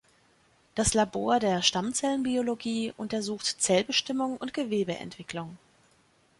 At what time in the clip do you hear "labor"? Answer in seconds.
0.95-1.37